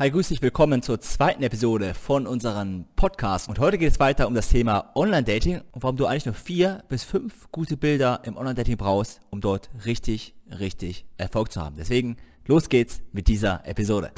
[0.00, 3.48] Hi, grüß dich, willkommen zur zweiten Episode von unserem Podcast.
[3.48, 6.84] Und heute geht es weiter um das Thema Online-Dating und warum du eigentlich nur vier
[6.88, 11.74] bis fünf gute Bilder im Online-Dating brauchst, um dort richtig, richtig Erfolg zu haben.
[11.76, 12.16] Deswegen,
[12.46, 14.12] los geht's mit dieser Episode.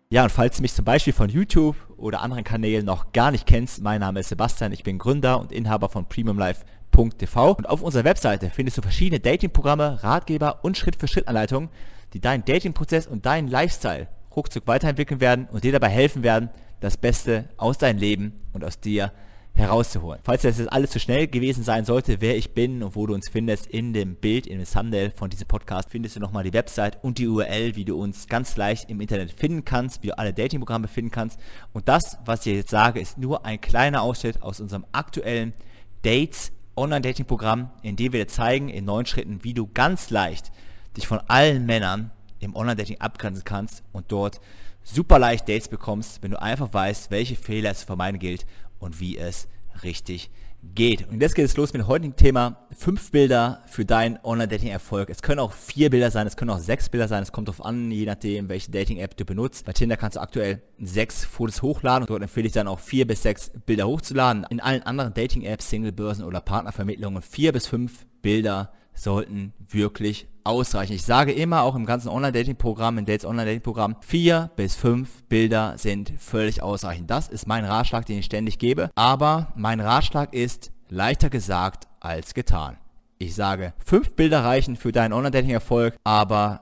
[0.10, 3.46] Ja, und falls du mich zum Beispiel von YouTube oder anderen Kanälen noch gar nicht
[3.46, 8.04] kennst, mein Name ist Sebastian, ich bin Gründer und Inhaber von premiumlife.tv und auf unserer
[8.04, 11.70] Webseite findest du verschiedene Datingprogramme, Ratgeber und Schritt-für-Schritt-Anleitungen,
[12.14, 16.50] die deinen Datingprozess und deinen Lifestyle ruckzuck weiterentwickeln werden und dir dabei helfen werden,
[16.80, 19.12] das Beste aus deinem Leben und aus dir
[19.56, 20.20] herauszuholen.
[20.24, 23.14] Falls das jetzt alles zu schnell gewesen sein sollte, wer ich bin und wo du
[23.14, 26.54] uns findest, in dem Bild, in dem Thumbnail von diesem Podcast findest du nochmal die
[26.54, 30.18] Website und die URL, wie du uns ganz leicht im Internet finden kannst, wie du
[30.18, 31.40] alle Datingprogramme finden kannst.
[31.72, 35.54] Und das, was ich jetzt sage, ist nur ein kleiner Ausschnitt aus unserem aktuellen
[36.02, 40.52] Dates Online-Dating-Programm, in dem wir dir zeigen in neun Schritten, wie du ganz leicht
[40.98, 44.42] dich von allen Männern im Online-Dating abgrenzen kannst und dort
[44.84, 48.46] super leicht Dates bekommst, wenn du einfach weißt, welche Fehler es zu vermeiden gilt
[48.86, 49.48] und wie es
[49.84, 50.30] richtig
[50.74, 51.08] geht.
[51.10, 52.66] Und jetzt geht es los mit dem heutigen Thema.
[52.76, 55.10] Fünf Bilder für deinen Online-Dating-Erfolg.
[55.10, 57.22] Es können auch vier Bilder sein, es können auch sechs Bilder sein.
[57.22, 59.66] Es kommt darauf an, je nachdem, welche Dating-App du benutzt.
[59.66, 63.06] Bei Tinder kannst du aktuell sechs Fotos hochladen und dort empfehle ich dann auch vier
[63.06, 64.46] bis sechs Bilder hochzuladen.
[64.50, 70.94] In allen anderen Dating-Apps, Single-Börsen oder Partnervermittlungen vier bis fünf Bilder sollten wirklich ausreichen.
[70.94, 76.14] Ich sage immer, auch im ganzen Online-Dating-Programm, im Dates Online-Dating-Programm, vier bis fünf Bilder sind
[76.18, 77.10] völlig ausreichend.
[77.10, 78.90] Das ist mein Ratschlag, den ich ständig gebe.
[78.96, 82.78] Aber mein Ratschlag ist leichter gesagt als getan.
[83.18, 86.62] Ich sage, fünf Bilder reichen für deinen Online-Dating-Erfolg, aber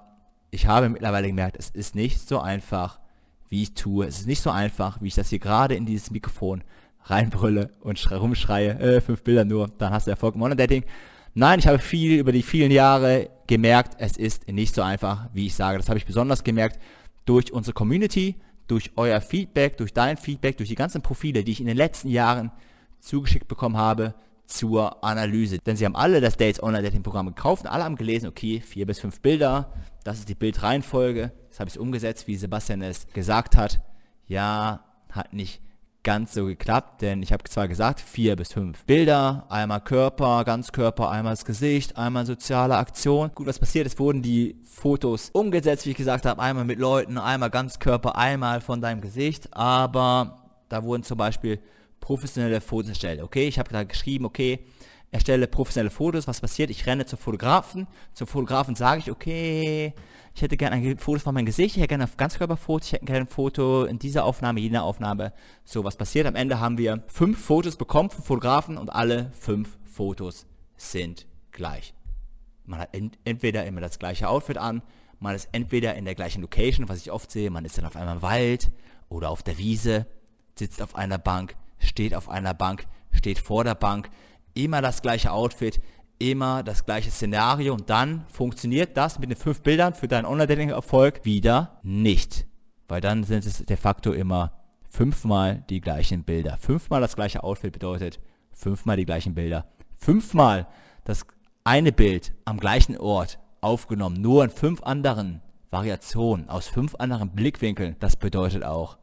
[0.52, 3.00] ich habe mittlerweile gemerkt, es ist nicht so einfach,
[3.50, 4.06] wie ich tue.
[4.06, 6.64] Es ist nicht so einfach, wie ich das hier gerade in dieses Mikrofon
[7.06, 10.86] reinbrülle und rumschreie, äh, fünf Bilder nur, dann hast du Erfolg im Online-Dating.
[11.36, 15.48] Nein, ich habe viel über die vielen Jahre gemerkt, es ist nicht so einfach, wie
[15.48, 15.80] ich sage.
[15.80, 16.80] Das habe ich besonders gemerkt
[17.26, 18.36] durch unsere Community,
[18.68, 22.10] durch euer Feedback, durch dein Feedback, durch die ganzen Profile, die ich in den letzten
[22.10, 22.52] Jahren
[23.00, 24.14] zugeschickt bekommen habe
[24.46, 25.58] zur Analyse.
[25.58, 28.62] Denn sie haben alle das Dates Online Dating Programm gekauft und alle haben gelesen, okay,
[28.62, 29.74] vier bis fünf Bilder,
[30.04, 31.32] das ist die Bildreihenfolge.
[31.50, 33.82] Das habe ich umgesetzt, wie Sebastian es gesagt hat.
[34.28, 35.62] Ja, hat nicht
[36.04, 41.10] ganz so geklappt, denn ich habe zwar gesagt, vier bis fünf Bilder, einmal Körper, Ganzkörper,
[41.10, 43.32] einmal das Gesicht, einmal soziale Aktion.
[43.34, 47.18] Gut, was passiert ist, wurden die Fotos umgesetzt, wie ich gesagt habe, einmal mit Leuten,
[47.18, 51.60] einmal Ganzkörper, einmal von deinem Gesicht, aber da wurden zum Beispiel
[52.02, 53.22] professionelle Fotos erstellt.
[53.22, 54.66] Okay, ich habe da geschrieben, okay,
[55.14, 56.70] erstelle professionelle Fotos, was passiert?
[56.70, 59.94] Ich renne zum Fotografen, zum Fotografen sage ich, okay,
[60.36, 63.06] ich hätte gerne ein Foto von meinem Gesicht, ich hätte gerne ein Ganzkörperfoto, ich hätte
[63.06, 65.32] gerne ein Foto in dieser Aufnahme, jener Aufnahme.
[65.64, 66.26] So, was passiert?
[66.26, 70.48] Am Ende haben wir fünf Fotos bekommen vom Fotografen und alle fünf Fotos
[70.78, 71.94] sind gleich.
[72.66, 74.82] Man hat ent entweder immer das gleiche Outfit an,
[75.20, 77.96] man ist entweder in der gleichen Location, was ich oft sehe, man ist dann auf
[77.96, 78.72] einmal im Wald
[79.10, 80.08] oder auf der Wiese,
[80.58, 84.10] sitzt auf einer Bank, steht auf einer Bank, steht vor der Bank,
[84.54, 85.82] immer das gleiche Outfit,
[86.20, 91.26] immer das gleiche Szenario und dann funktioniert das mit den fünf Bildern für deinen Online-Dating-Erfolg
[91.26, 92.46] wieder nicht.
[92.88, 94.54] Weil dann sind es de facto immer
[94.90, 96.58] fünfmal die gleichen Bilder.
[96.58, 98.20] Fünfmal das gleiche Outfit bedeutet
[98.52, 99.66] fünfmal die gleichen Bilder.
[99.98, 100.68] Fünfmal
[101.04, 101.26] das
[101.64, 105.42] eine Bild am gleichen Ort aufgenommen, nur in fünf anderen
[105.72, 107.96] Variationen, aus fünf anderen Blickwinkeln.
[108.00, 108.98] Das bedeutet auch,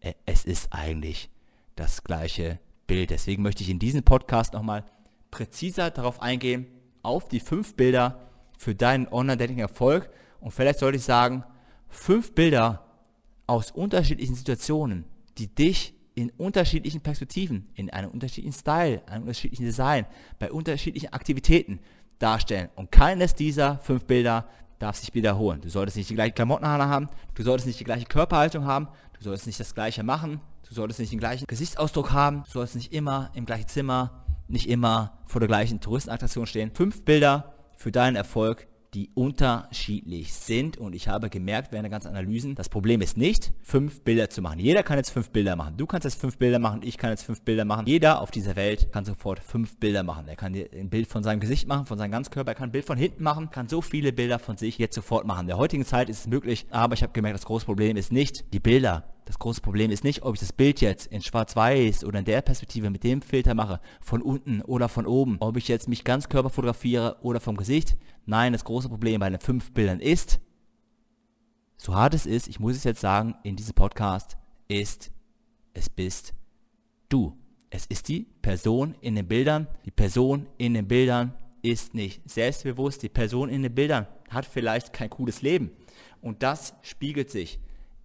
[0.00, 1.28] äh, es ist eigentlich
[1.76, 3.10] das gleiche Bild.
[3.10, 4.84] Deswegen möchte ich in diesem Podcast nochmal
[5.34, 6.68] präziser darauf eingehen,
[7.02, 8.20] auf die fünf Bilder
[8.56, 10.08] für deinen Online-Dating-Erfolg.
[10.38, 11.42] Und vielleicht sollte ich sagen,
[11.88, 12.84] fünf Bilder
[13.48, 20.06] aus unterschiedlichen Situationen, die dich in unterschiedlichen Perspektiven, in einem unterschiedlichen Style, einem unterschiedlichen Design,
[20.38, 21.80] bei unterschiedlichen Aktivitäten
[22.20, 22.68] darstellen.
[22.76, 24.46] Und keines dieser fünf Bilder
[24.78, 25.60] darf sich wiederholen.
[25.60, 28.86] Du solltest nicht die gleichen Klamotten haben, du solltest nicht die gleiche Körperhaltung haben,
[29.18, 32.76] du solltest nicht das gleiche machen, du solltest nicht den gleichen Gesichtsausdruck haben, du solltest
[32.76, 34.23] nicht immer im gleichen Zimmer
[34.54, 36.70] nicht immer vor der gleichen Touristenattraktion stehen.
[36.72, 40.78] Fünf Bilder für deinen Erfolg, die unterschiedlich sind.
[40.78, 44.40] Und ich habe gemerkt während der ganzen Analysen, das Problem ist nicht, fünf Bilder zu
[44.40, 44.60] machen.
[44.60, 45.76] Jeder kann jetzt fünf Bilder machen.
[45.76, 47.86] Du kannst jetzt fünf Bilder machen, ich kann jetzt fünf Bilder machen.
[47.86, 50.28] Jeder auf dieser Welt kann sofort fünf Bilder machen.
[50.28, 52.84] Er kann ein Bild von seinem Gesicht machen, von seinem Ganzkörper, er kann ein Bild
[52.86, 55.42] von hinten machen, kann so viele Bilder von sich jetzt sofort machen.
[55.42, 58.12] In der heutigen Zeit ist es möglich, aber ich habe gemerkt, das große Problem ist
[58.12, 59.13] nicht die Bilder.
[59.24, 62.42] Das große Problem ist nicht, ob ich das Bild jetzt in schwarz-weiß oder in der
[62.42, 66.28] Perspektive mit dem Filter mache, von unten oder von oben, ob ich jetzt mich ganz
[66.28, 67.96] körper fotografiere oder vom Gesicht.
[68.26, 70.40] Nein, das große Problem bei den fünf Bildern ist,
[71.76, 74.36] so hart es ist, ich muss es jetzt sagen, in diesem Podcast,
[74.68, 75.10] ist,
[75.72, 76.34] es bist
[77.08, 77.36] du.
[77.70, 79.66] Es ist die Person in den Bildern.
[79.84, 83.02] Die Person in den Bildern ist nicht selbstbewusst.
[83.02, 85.72] Die Person in den Bildern hat vielleicht kein cooles Leben.
[86.20, 87.58] Und das spiegelt sich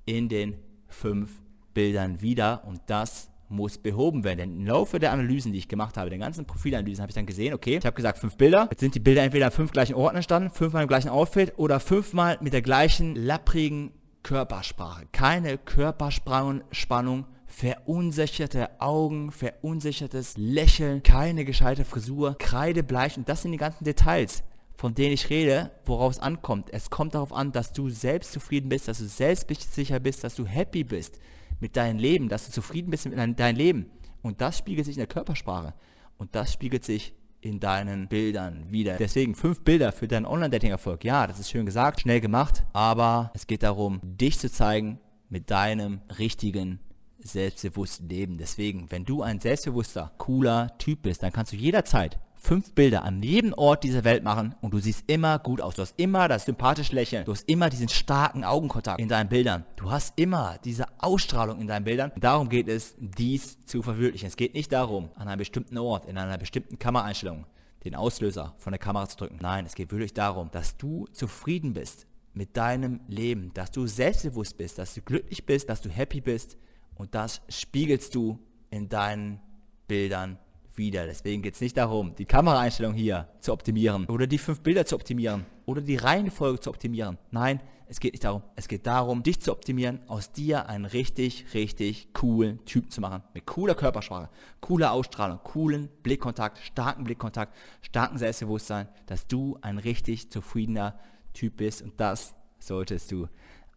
[0.06, 0.56] in den
[0.90, 1.30] fünf
[1.74, 4.38] Bildern wieder und das muss behoben werden.
[4.38, 7.26] Denn im Laufe der Analysen, die ich gemacht habe, den ganzen Profilanalysen, habe ich dann
[7.26, 8.68] gesehen, okay, ich habe gesagt, fünf Bilder.
[8.70, 11.80] Jetzt sind die Bilder entweder an fünf gleichen Orten entstanden, fünfmal im gleichen Outfit oder
[11.80, 13.92] fünfmal mit der gleichen lapprigen
[14.24, 15.08] Körpersprache.
[15.12, 23.84] Keine Körperspannung, verunsicherte Augen, verunsichertes Lächeln, keine gescheite Frisur, kreidebleich und das sind die ganzen
[23.84, 24.44] Details
[24.80, 26.70] von denen ich rede, worauf es ankommt.
[26.72, 30.46] Es kommt darauf an, dass du selbst zufrieden bist, dass du selbstsicher bist, dass du
[30.46, 31.20] happy bist
[31.60, 33.88] mit deinem Leben, dass du zufrieden bist mit deinem Leben.
[34.22, 35.74] Und das spiegelt sich in der Körpersprache.
[36.18, 38.96] Und das spiegelt sich in deinen Bildern wieder.
[38.96, 41.04] Deswegen fünf Bilder für deinen Online-Dating-Erfolg.
[41.04, 44.98] Ja, das ist schön gesagt, schnell gemacht, aber es geht darum, dich zu zeigen
[45.28, 46.80] mit deinem richtigen
[47.18, 48.38] selbstbewussten Leben.
[48.38, 53.22] Deswegen, wenn du ein selbstbewusster, cooler Typ bist, dann kannst du jederzeit fünf Bilder an
[53.22, 55.76] jedem Ort dieser Welt machen und du siehst immer gut aus.
[55.76, 57.26] Du hast immer das sympathische Lächeln.
[57.26, 59.66] Du hast immer diesen starken Augenkontakt in deinen Bildern.
[59.76, 62.12] Du hast immer diese Ausstrahlung in deinen Bildern.
[62.12, 64.28] Und darum geht es, dies zu verwirklichen.
[64.28, 67.46] Es geht nicht darum, an einem bestimmten Ort, in einer bestimmten Kameraeinstellung,
[67.84, 69.40] den Auslöser von der Kamera zu drücken.
[69.42, 74.58] Nein, es geht wirklich darum, dass du zufrieden bist mit deinem Leben, dass du selbstbewusst
[74.58, 76.58] bist, dass du glücklich bist, dass du happy bist
[76.96, 78.40] und das spiegelst du
[78.70, 79.42] in deinen
[79.88, 80.38] Bildern
[80.80, 81.06] wieder.
[81.06, 84.96] Deswegen geht es nicht darum, die Kameraeinstellung hier zu optimieren oder die fünf Bilder zu
[84.96, 87.20] optimieren oder die Reihenfolge zu optimieren.
[87.30, 88.42] Nein, es geht nicht darum.
[88.56, 93.22] Es geht darum, dich zu optimieren, aus dir einen richtig, richtig coolen Typen zu machen.
[93.36, 94.30] Mit cooler Körpersprache,
[94.62, 100.98] cooler Ausstrahlung, coolen Blickkontakt, starken Blickkontakt, starken Selbstbewusstsein, dass du ein richtig zufriedener
[101.34, 103.28] Typ bist und das solltest du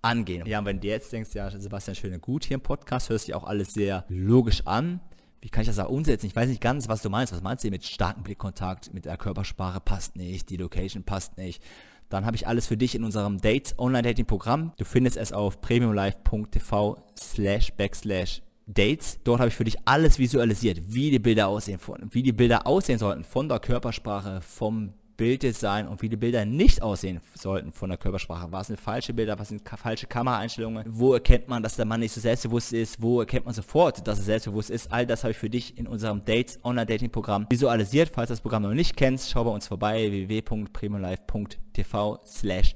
[0.02, 0.46] angehen.
[0.46, 3.20] Ja, und wenn du jetzt denkst, ja, Sebastian, schön und gut hier im Podcast, hört
[3.20, 5.00] sich auch alles sehr logisch an
[5.42, 6.26] wie kann ich das auch umsetzen?
[6.26, 7.32] Ich weiß nicht ganz, was du meinst.
[7.32, 11.60] Was meinst du mit starkem Blickkontakt, mit der Körpersprache passt nicht, die Location passt nicht.
[12.08, 14.72] Dann habe ich alles für dich in unserem Dates Online Dating Programm.
[14.76, 19.18] Du findest es auf premiumlife.tv slash backslash Dates.
[19.24, 21.80] Dort habe ich für dich alles visualisiert, wie die Bilder aussehen,
[22.10, 26.82] wie die Bilder aussehen sollten, von der Körpersprache, vom Bilddesign und wie die Bilder nicht
[26.82, 28.50] aussehen sollten von der Körpersprache.
[28.50, 30.85] Was sind falsche Bilder, was sind falsche Kameraeinstellungen?
[30.88, 33.00] Wo erkennt man, dass der Mann nicht so selbstbewusst ist?
[33.00, 34.93] Wo erkennt man sofort, dass er selbstbewusst ist?
[34.93, 38.11] All das habe ich für dich in unserem Dates Online Dating Programm visualisiert.
[38.12, 42.75] Falls du das Programm noch nicht kennst, schau bei uns vorbei www.premiumlife.tv slash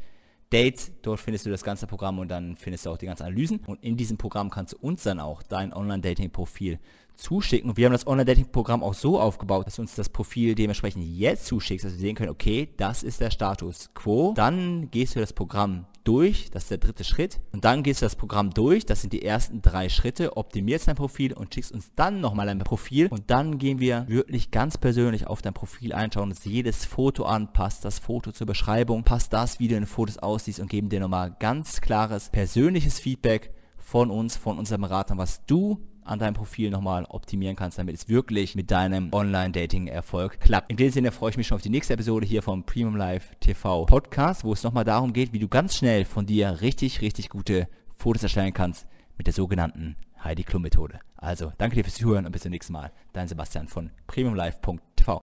[0.51, 0.93] Dates.
[1.03, 3.61] Dort findest du das ganze Programm und dann findest du auch die ganzen Analysen.
[3.67, 6.79] Und in diesem Programm kannst du uns dann auch dein Online-Dating-Profil
[7.17, 7.71] zuschicken.
[7.71, 11.47] Und wir haben das Online-Dating-Programm auch so aufgebaut, dass du uns das Profil dementsprechend jetzt
[11.47, 14.35] zuschickst, dass wir sehen können, okay, das ist der Status quo.
[14.37, 17.41] Dann gehst du das Programm durch, das ist der dritte Schritt.
[17.53, 20.97] Und dann gehst du das Programm durch, das sind die ersten drei Schritte, optimierst dein
[20.97, 23.09] Profil und schickst uns dann nochmal ein Profil.
[23.09, 27.53] Und dann gehen wir wirklich ganz persönlich auf dein Profil einschauen, uns jedes Foto an,
[27.53, 31.01] passt das Foto zur Beschreibung, passt das, wie du in Fotos aussiehst und geben dir
[31.01, 36.71] nochmal ganz klares persönliches Feedback von uns, von unserem Berater, was du an deinem Profil
[36.71, 40.71] nochmal optimieren kannst, damit es wirklich mit deinem Online-Dating-Erfolg klappt.
[40.71, 43.31] In dem Sinne freue ich mich schon auf die nächste Episode hier vom Premium Live
[43.41, 47.29] TV Podcast, wo es nochmal darum geht, wie du ganz schnell von dir richtig, richtig
[47.29, 48.87] gute Fotos erstellen kannst
[49.17, 51.01] mit der sogenannten Heidi Klum Methode.
[51.17, 52.93] Also, danke dir fürs Zuhören und bis zum nächsten Mal.
[53.13, 55.15] Dein Sebastian von premiumlive.tv.